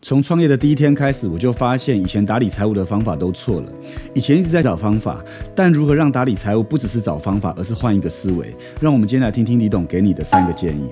[0.00, 3.72] 从创业的第一天开始，我就发现以前打理财务的方法都错了。
[4.14, 5.20] 以前一直在找方法，
[5.56, 8.54] 但如何让打理财务不只是找方法，而是换一个思维？
[8.80, 10.86] 让我们今天来听听李董给你的三个建议。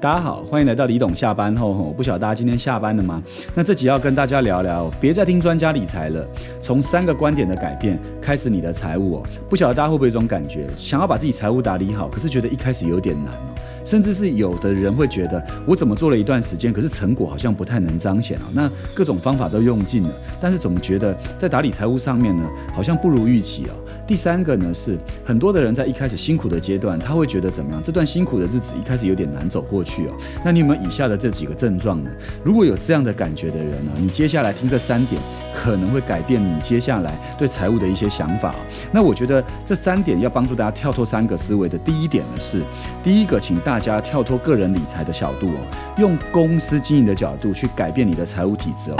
[0.00, 1.92] 大家好，欢迎来到李董下班后。
[1.96, 3.20] 不晓得大家今天下班了吗？
[3.52, 6.24] 那这集要跟大家聊聊，别再听专家理财了。
[6.62, 9.22] 从三个观点的改变开始你的财务哦。
[9.50, 13.54] 不晓得大家会不会有一种感觉，想要把自己财务打理好，可是觉得一开始有点难哦。
[13.84, 18.44] 甚至是有的人会觉得，我怎么做了一段时间，可是成果好像不太能彰显啊。
[18.52, 20.10] 那各种方法都用尽了，
[20.40, 23.74] 但是总觉得在打理财务上面呢，好像不如预期哦。
[24.08, 27.82] 第三个呢是很多的人在一开始辛苦的阶段，他会觉得怎么样？
[27.84, 30.14] 这段辛苦的日子一开始有点难走过去哦。
[30.42, 32.10] 那你有没有以下的这几个症状呢？
[32.42, 35.20] 如果有这样的感觉的人呢，你接下来听这三点，
[35.54, 38.54] 可能会改变你接下来对财务的一些想法。
[38.90, 41.76] 那我觉得这三点要帮助大家跳脱三个思维的。
[41.76, 42.62] 第一点呢是，
[43.04, 45.60] 第一个，请大家跳脱个人理财的角度哦，
[45.98, 48.96] 用公司经营的角度去改变你的财务体制哦。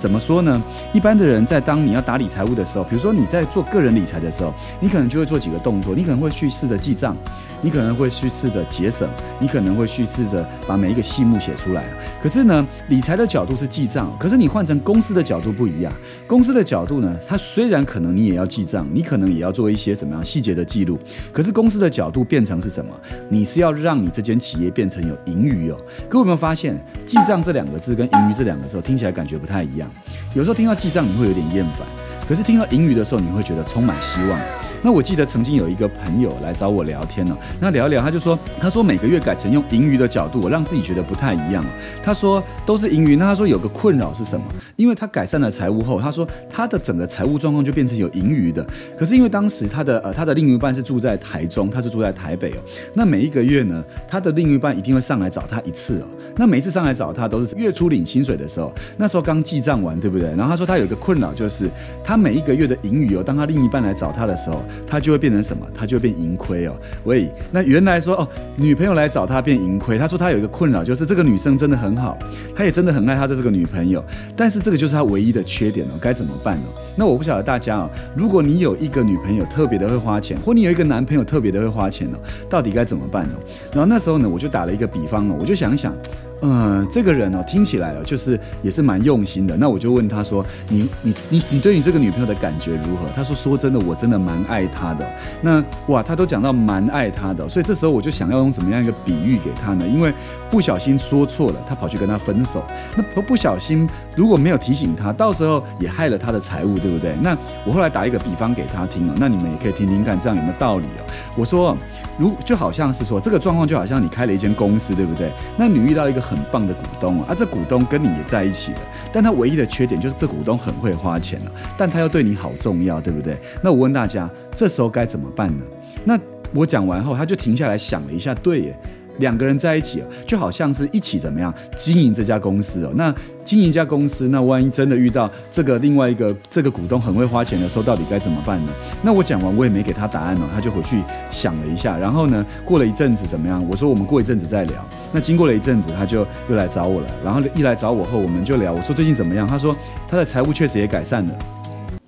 [0.00, 0.60] 怎么说呢？
[0.94, 7.14] 一般的人在当你要打理财务的时候，比如说你在做个人理财的时候，你可能就会做几个动作，你可能会去试着记账。
[7.62, 9.06] 你可能会去试着节省，
[9.38, 11.84] 你可能会去试着把每一个细目写出来。
[12.22, 15.90] 可是呢，理财的角度是记账，可是你换成公司的角度不一样。
[16.26, 20.98] 公司的角度呢，它虽然可能你也要记账，你可能也要做一些怎么样细节的记录，
[21.32, 22.92] 可是公司的角度变成是什么？
[23.30, 25.76] 你是要让你这间企业变成有盈余哦。
[26.08, 29.90] 各位有没有发现，记账这两个字跟盈余这两个字听起来感觉不太一样？
[30.34, 31.88] 有时候听到记账你会有点厌烦，
[32.28, 34.38] 可是听到盈余的时候你会觉得充满希望。
[34.82, 41.64] 那我记得曾经有一个朋友来找我聊天呢，那聊一聊他就说，他说每个月改成用盈余的角度，我让自己觉得不太一样。
[42.02, 44.44] 他说都是盈余，那他说有个困扰是什么？
[44.76, 48.66] 因为他改善了财务后，他说他的整个财务状况就变成有盈余的。
[48.98, 52.60] 可是因为当时他的呃他的另一半是住在台中，他是住在台北哦，
[52.94, 56.06] 那每一个月呢，他的另一半一定会上来找他一次哦。
[56.36, 60.30] 那每次上来找他都是月初领薪水的时候，那时候刚记账完，对不对？
[60.30, 61.68] 然后他说他有一个困扰，就是
[62.02, 65.66] 他每一个月的盈余哦，当他另一半来找他的时候，他就会变成什么？
[65.74, 66.72] 他就会变盈亏哦。
[67.04, 69.98] 喂，那原来说哦，女朋友来找他变盈亏。
[69.98, 72.18] 他说他有一个困扰，就是这个女生真的很好，
[72.54, 74.04] 他也真的很爱他的这个女朋友，
[74.36, 76.64] 但是这个就是他唯一的缺点哦，该怎么办呢？
[76.96, 82.18] 那我不晓得大家哦，如果你有一个女朋友特别的会花钱，或你有一个男朋友特别的会花钱哦，
[82.48, 83.34] 到底该怎么办呢？
[83.72, 85.94] 然后那时候呢，我就打了一个比方哦，我就想想。
[86.42, 89.56] 嗯，这个人哦，听起来哦，就是也是蛮用心的。
[89.56, 95.06] 那我就问他说：“你你你你对你这个女朋友的感觉如何？”他说：“说真的，我真的蛮爱她的。”
[95.42, 99.86] 那哇，他都讲到蛮爱她的，所以这时候我就想要用什么样一个比喻给他呢？
[99.86, 100.12] 因为
[100.50, 102.64] 不小心说错了，他跑去跟他分手。
[102.96, 107.14] 那不不小心如果没有提醒他，到时候也害了他的财务，对不对？
[107.20, 107.36] 那
[107.66, 111.04] 我后来打一个比方给他听哦，那你们也可以听听看，这样有没有道理哦？
[111.36, 111.76] 我说，
[112.20, 115.28] 如就好像是说这个状况就好像你开了一间公司，对不对？
[115.56, 116.20] 那你遇到一个。
[116.20, 118.78] 很棒的股东啊，这股东跟你也在一起了，
[119.10, 123.38] 但他唯一的缺点就是这股东很会花钱了，但他又对你好重要，对不对？
[123.62, 125.64] 那我问大家，这时候该怎么办呢？
[126.04, 126.18] 那
[126.52, 128.76] 我讲完后，他就停下来想了一下，对耶。
[129.20, 132.90] 两个人在一起就好像是一起怎么样经营这家公司哦。
[132.96, 133.14] 那
[133.44, 138.72] 经营一家公司，那万一真的遇到这个另外一个这个股东很会花钱的时候，到底该怎么办呢？
[139.02, 141.96] 那我讲完，我也没给他答案哦，他就回去想了一下。
[141.96, 143.64] 然后呢，过了一阵子怎么样？
[143.68, 144.74] 我说我们过一阵子再聊。
[145.12, 147.06] 那经过了一阵子，他就又来找我了。
[147.24, 148.72] 然后一来找我后，我们就聊。
[148.72, 149.46] 我说最近怎么样？
[149.46, 149.74] 他说
[150.08, 151.34] 他的财务确实也改善了。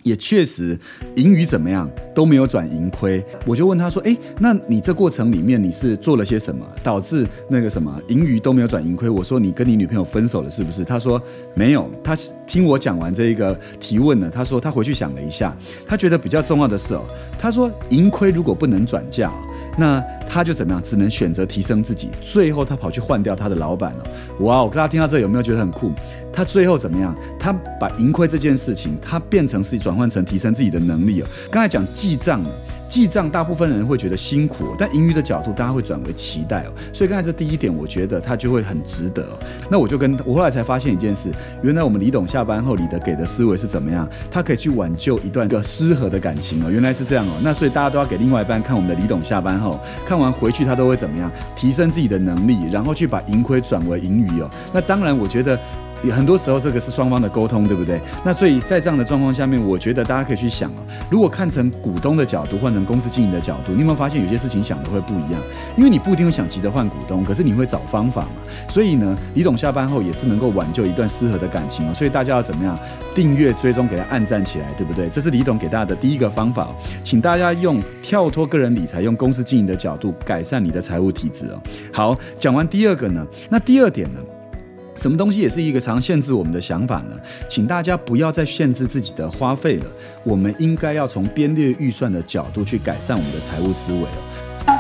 [0.03, 0.79] 也确实，
[1.17, 3.23] 盈余怎么样都没有转盈亏。
[3.47, 11.23] 我就问他说：“哎，那你这过程里面你是做了些什么，导致那个什么盈余都没有转盈亏？”我说：“你跟你女朋友分手了是不是？”他说
[11.55, 17.05] ：“没有。”他听我讲完这一个提问呢，他说他回去想了一下，他觉得比较重要的是哦，
[17.39, 19.33] 他说盈亏如果不能转嫁。
[19.79, 20.83] 那他就怎么样？
[20.83, 22.09] 只能选择提升自己。
[22.23, 24.05] 最后他跑去换掉他的老板了。
[24.41, 24.65] 哇！
[24.65, 25.93] 我大家听到这有没有觉得很酷？
[26.33, 27.15] 他最后怎么样？
[27.39, 31.27] 他把盈亏这件事情，他变成是转换成提升自己的能力哦。
[31.51, 32.43] 刚才讲记账。
[32.89, 36.73] 记账，大部分人会觉得辛苦，但盈余的角度，大家会转为期待哦。
[36.93, 39.27] 所以刚才这第一点，我觉得他就会很值得。
[39.71, 41.31] 那我就跟我后来才发现一件事，
[41.63, 44.07] 原来我们李董下班后，李的给的思维是怎么样？
[44.31, 46.71] 他可以去挽救一段个失和的感情哦。
[46.71, 47.33] 原来是这样哦。
[47.43, 51.31] 那所以大家都要给另外一半看我们的李董下班后，看完回去他都会怎么样？
[51.57, 54.49] 提升自己的能力，然后去把盈亏转为盈余哦。
[54.73, 55.59] 那当然，我觉得。
[56.11, 58.01] 很多时候，这个是双方的沟通，对不对？
[58.25, 65.41] 那所以在这样的状况下面，我觉得大家可以去想啊，如果看成股东的角度，换成公司经营的角度，你有没有发现有些事情想的会不一样？
[65.77, 68.31] 因为你不一定会想急着换股东，可是你会找方法嘛。
[68.69, 71.95] 所以呢，李董下班后也是能够挽救一段失和的感情哦。
[71.95, 72.77] 所以大家要怎么样？
[73.15, 75.09] 订阅追踪，给他按赞起来，对不对？
[75.11, 76.69] 这是李董给大家的第一个方法，
[77.05, 81.61] 请大家用跳脱个人理财，用公司经营的角度改善你的财务体质哦。
[81.93, 84.21] 好，讲完第二个呢，那第二点呢？
[85.03, 87.17] 什么东西也是一个常限制我们的想法呢？
[87.49, 89.87] 请大家不要再限制自己的花费了，
[90.23, 94.79] 我们应该要从编列预算的角度去改善我们的财务思维哦。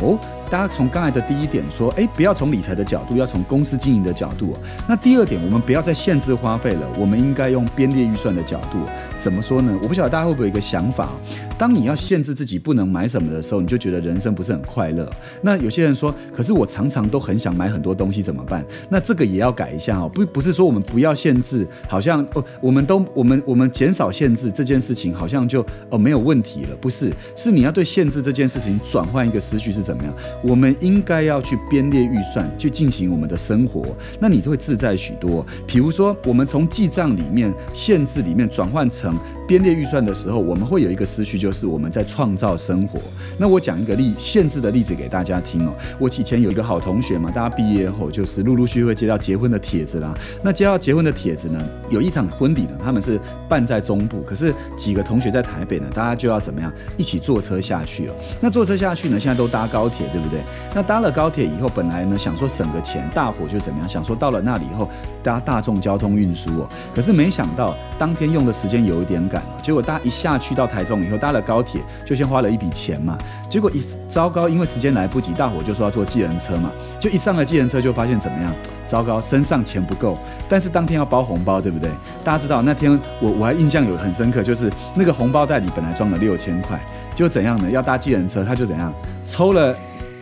[0.00, 0.18] 哦，
[0.50, 4.56] 大家从刚才的第一点说，诶，不要从理财的角度，要从公司经营的角度。
[4.88, 8.78] 那第二点，我们不要再限制花费了，我们应该用编列预算的角度。
[9.24, 9.74] 怎么说呢？
[9.80, 11.08] 我不晓得大家会不会有一个想法。
[11.56, 15.10] 当你要限制自己不能买什么的时候，你就觉得人生不是很快乐。
[15.40, 18.62] 那有些人说，可是我常常都很想买很多东西，怎么办？
[18.90, 20.10] 那这个也要改一下哦。
[20.12, 26.76] 不，不是说我们不要限制，好像哦，我们都我们我们减少限制这件事情，好像就哦没有问题了。
[26.78, 30.12] 不是，是你要对限制这件事情转换一个思绪是怎么样？
[30.42, 33.82] 我们应该要去编列预算，去进行我们的生活，
[34.20, 35.46] 那你就会自在许多。
[35.66, 39.13] 比如说，我们从记账里面限制里面转换成
[39.46, 41.34] 编列预算的时候，我们会有一个思绪。
[41.44, 42.98] 就是我们在创造生活。
[43.36, 45.72] 那我讲一个例限制的例子给大家听哦。
[45.98, 50.16] 我以前有一个好同学嘛，大家毕业后就是陆陆续续会接到结婚的帖子啦。
[50.42, 58.12] 那接到结婚的帖子呢，有一场婚礼呢，他们是办在中部，可是几个同学在台北呢，大家就要怎么样一起坐车下去哦。
[58.40, 60.40] 那坐车下去呢，现在都搭高铁，对不对？
[60.74, 63.88] 那搭了高铁以后，本来呢想说省个钱，大伙就怎么样？
[63.88, 64.88] 想说到了那里以后
[65.24, 66.68] 搭大众交通运输哦。
[66.94, 71.34] 可是没想到当天用的时间有一点赶，结果大家一下去到台中以后搭。
[71.34, 73.18] 了高铁就先花了一笔钱嘛，
[73.50, 78.54] 结果一糟糕，因为时间来不及，大伙就说要坐计程车嘛，就一上了计程车就发现怎么样？
[78.86, 80.16] 糟糕，身上钱不够，
[80.48, 81.90] 但是当天要包红包，对不对？
[82.22, 86.80] 大家知道那天我我还印象有很深刻，就是那个红包袋里本来装了六千块，
[87.16, 87.68] 就怎样呢？
[87.68, 88.94] 要搭计程车，他就怎样
[89.26, 89.74] 抽了，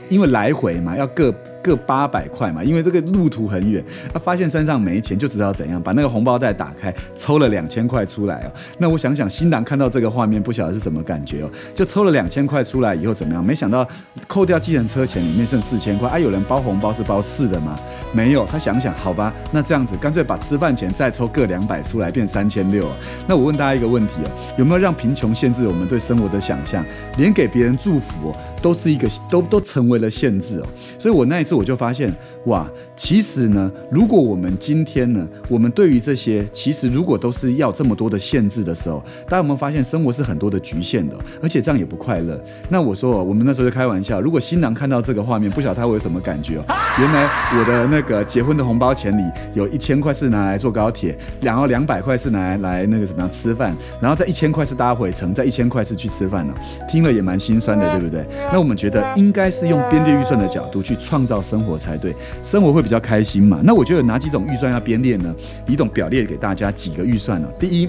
[0.08, 1.30] 因为来回嘛，要各。
[1.62, 3.82] 各八百块嘛，因为这个路途很远，
[4.12, 8.52] 他发现身上没钱，就知道怎样把那个红包袋打开，抽了两千块出来哦。
[8.78, 11.50] 那我想想，新郎看到这个画面，不晓得是什么感觉哦。
[11.74, 13.44] 就抽了两千块出来以后怎么样？
[13.44, 13.86] 没想到
[14.26, 16.08] 扣掉计程车钱，里面剩四千块。
[16.08, 17.76] 啊，有人包红包是包四的吗？
[18.12, 18.44] 没有。
[18.46, 22.86] 他想想，好吧，那这样子干脆把吃饭钱再抽各两百出来，变三千六。
[23.26, 26.84] 那我问大家一个问题哦，有没有让贫穷限制我们对生活的想象？
[27.16, 28.36] 连给别人祝福哦。
[28.62, 30.66] 都是一个都都成为了限制哦，
[30.96, 32.12] 所以我那一次我就发现，
[32.46, 42.40] 哇，其实呢，如果我们今天呢，我们对于这些，其实如果都是要这么多的限制的时候，大家有没有发现生活是很多的局限的，而且这样也不快乐。
[42.68, 46.64] 那我说，我们那时候就开玩笑，如果新郎看到这个画面，不晓得他会有什么感觉哦。
[46.98, 47.28] 原来
[47.58, 49.22] 我的那个结婚的红包钱里
[49.54, 56.54] 有一千块是拿来坐高铁，然后两百块是拿来来那个怎么样吃饭，然后再一千块是搭回程，再一千块是去吃饭了。
[56.88, 58.24] 听了也蛮心酸的，对不对？
[58.52, 63.60] 那我们觉得应该是用编列预算的角度去创造生活才对，生活会比较开心嘛。
[63.62, 64.72] 那我觉得哪几种预算。
[64.72, 65.34] 要编列呢？
[65.66, 67.48] 李董表列给大家几个预算呢？
[67.58, 67.88] 第一，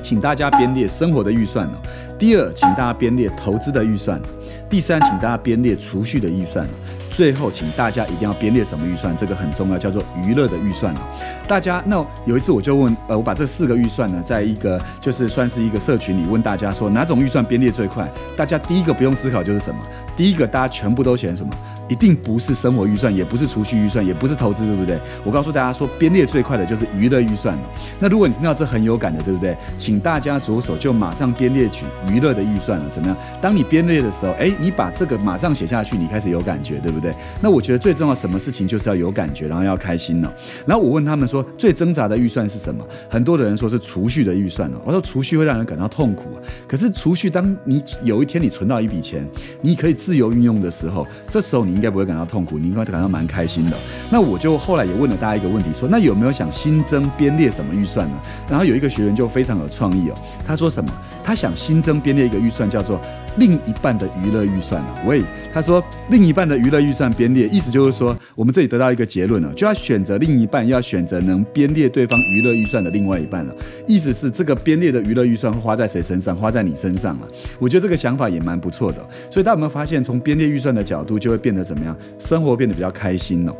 [0.00, 1.68] 请大家编列生活的预算。
[2.18, 4.20] 第二，请大家编列投资的预算。
[4.70, 6.66] 第三，请大家编列储蓄的预算。
[7.10, 9.16] 最后，请大家一定要编列什么预算？
[9.16, 10.94] 这个很重要，叫做娱乐的预算。
[11.46, 14.08] 大家，那有一次我就问，呃，我把这四个预算。
[14.10, 15.48] 呢，在一个就是算。
[15.48, 17.42] 是一个社群里问大家说，哪种预算。
[17.44, 18.10] 编列最快？
[18.36, 19.80] 大家第一个不用思考就是什么？
[20.16, 21.50] 第一个大家全部都选什么？
[21.88, 24.98] 一定不是生活预算，也不是储蓄预算，也不是投资，对不对？
[25.24, 27.62] 我告诉大家说，编列最快的就是娱乐预算了。
[27.98, 29.56] 那如果你听到这很有感的，对不对？
[29.78, 33.16] 请大家着手就马上编列取娱乐的预算了，怎么样？
[33.40, 37.10] 当你编列的时候，哎，你把这个马上写下去，你开始有感觉，对不对？
[37.40, 40.30] 那我觉得最重要什么事情就是要有感觉，然后要开心了。
[40.66, 42.86] 然后我问他们说，最挣扎的预算是什么？
[43.08, 44.76] 很多的人说是储蓄的预算哦。
[44.84, 46.24] 我说储蓄会让人感到痛苦，
[46.66, 49.26] 可是储蓄，当你有一天你存到一笔钱，
[49.62, 51.77] 你可以自由运用的时候，这时候你。
[51.78, 53.76] 应该不会感到痛苦，你应该感到蛮开心的。
[54.10, 58.16] 那我就后来也问了大家一个问题，说那有没有想新增编列什么预算呢？
[58.50, 60.92] 然后有一个学员就非常有创意哦，他说什么？
[61.28, 62.98] 他想新增编列一个预算，叫做
[63.36, 65.02] 另一半的娱乐预算了。
[65.06, 73.54] 喂，他说另一半的娱乐预算编列，意思就是说我们这里得到一个结论了，就要选择另一半，要选择能编列对方娱乐预算的另外一半了。
[73.86, 76.34] 意思是这个编列的娱乐预算会花在谁身上？
[76.34, 77.28] 花在你身上了。
[77.58, 79.06] 我觉得这个想法也蛮不错的。
[79.30, 81.94] 所以大家有没有发现，从编列预算的角度，就会变得怎么样？
[82.18, 83.54] 生活变得比较开心了。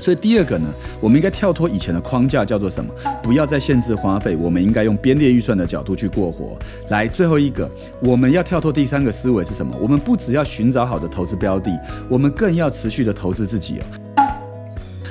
[0.00, 0.66] 所以第二个呢，
[0.98, 2.90] 我们应该跳脱以前的框架，叫做什么？
[3.22, 6.58] 不要再限制花费，我们应该用编列预算的角度去过活。
[6.88, 9.76] 来，最后一个，我们要跳脱第三个思维是什么？
[9.78, 11.70] 我们不只要寻找好的投资标的，
[12.08, 13.84] 我们更要持续的投资自己哦。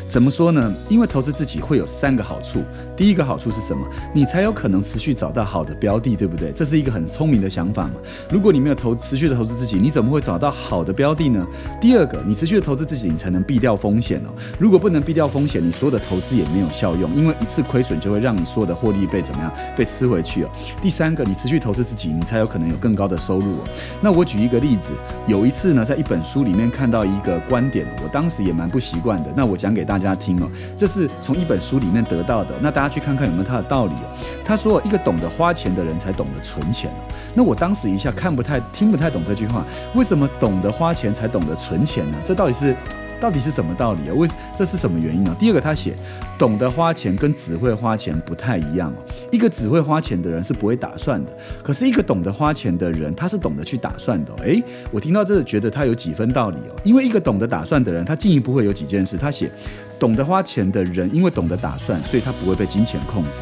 [0.10, 0.74] 怎么说呢？
[0.89, 2.63] 因为投资自己会有三个好处。
[2.98, 3.88] 第一个好处是什么？
[4.12, 6.51] 你才有可能持续找到好的标的，对不对？
[6.51, 7.94] 这是一个很聪明的想法嘛。
[8.32, 11.46] 如果你没有投持续的投资自己，你怎么会找到好的标的呢？
[11.80, 14.34] 第二个，你持续的投资自己，你才能避掉风险哦。
[14.58, 20.50] 如果不能避掉风险，你所有的投资也没有效用，因为一次亏损就会让你所有的获利被怎么样被吃回去哦。
[20.82, 23.63] 第三个，你持续投资自己，你才有可能有更高的收入哦。
[24.01, 24.89] 那我举一个例子，
[25.28, 29.32] 有一次呢，在一本书里面看到一个观点，我当时也蛮不习惯的。
[29.38, 29.99] 那我讲给大。
[29.99, 30.50] 家家听哦。
[30.77, 34.06] 这是从一本书里面得到的，那大家去看看有没有它的道理哦。
[34.44, 36.91] 他说，一个懂得花钱的人才懂得存钱。
[37.36, 42.18] 那我当时一下看不太听不太懂这句话，为什么懂得花钱才懂得存钱呢？
[42.25, 42.75] 这到底是？
[43.22, 44.13] 到底是什么道理啊？
[44.13, 44.25] 为
[44.58, 45.36] 这是什么原因呢？
[45.38, 45.94] 第二个，他写
[46.38, 48.96] 懂得花钱跟只会花钱不太一样哦。
[49.29, 54.34] 一个只会花钱的人是不会打算的，可是一个懂得花钱的人，他是懂得去打算的。
[54.41, 56.79] 诶，我听到这觉得他有几分道理哦。
[56.82, 59.18] 因为一个懂得打算的人，他进一步会有几件事。
[59.18, 59.51] 他写。
[60.00, 63.41] 懂得花钱的人，因为懂得打算，所以他不会被金钱控制。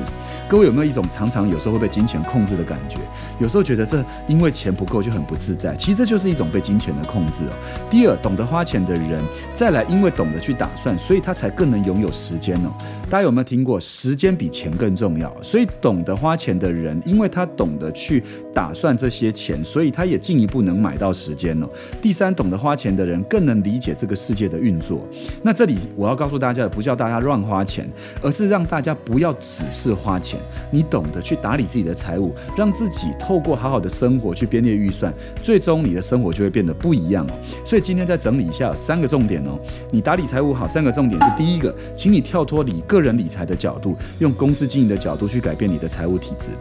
[0.49, 2.97] 各位有没有一种常常有时候会被金钱控制的感觉？
[3.39, 5.75] 有时候觉得这因为钱不够就很不自在。
[5.75, 7.53] 其实这就是一种被金钱的控制哦。
[7.91, 9.21] 第二，懂得花钱的人，
[9.53, 12.73] 再来因为懂得去打算，所以他才更能拥有时间哦。
[13.09, 15.31] 大家有没有听过，时间比钱更重要？
[15.43, 18.23] 所以懂得花钱的人，因为他懂得去
[18.53, 21.69] 打算这些钱，所以他也进一步能买到时间哦。
[22.01, 25.05] 第三，懂得花钱的人更能理解这个世界的运作。
[25.43, 26.46] 那这里我要告诉大家。
[26.47, 27.85] 大家也不叫大家乱花钱，
[28.21, 30.39] 而是让大家不要只是花钱，
[30.71, 35.13] 你懂得去打理自己的财务，让自己透过好好的生活去编列预算，
[35.43, 37.33] 最终你的生活就会变得不一样哦。
[37.65, 39.59] 所以今天再整理一下三个重点哦，
[39.91, 46.51] 你打理财务好三个重点是：第一个，请你跳脱你个人理财的角度，用公司经营的角度去改变你的财务体制；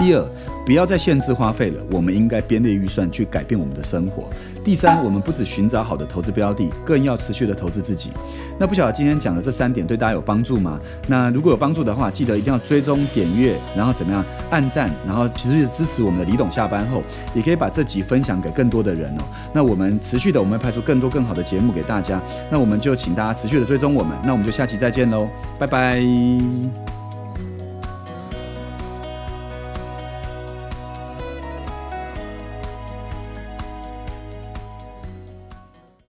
[0.00, 0.26] 第二，
[0.64, 4.24] 不要再限制花费了，我们应该编列预算去改变我们的生活。
[4.64, 8.10] 第三，我们不只寻找好的投资标的，更要持续的投资自己。
[8.58, 10.78] 那不晓得今天讲的这三点对大家有帮助吗？
[11.06, 16.50] 那如果有帮助的话，记得一定要追踪点阅，然后怎么样按赞，然后持续支持我们的李董。
[16.50, 17.00] 下班后
[17.34, 19.22] 也可以把这集分享给更多的人哦。
[19.54, 22.20] 那我们持续的，我们会派出更多更好的节目给大家。
[22.50, 24.12] 那我们就请大家持续的追踪我们。
[24.24, 25.28] 那我们就下期再见喽，
[25.58, 26.89] 拜拜。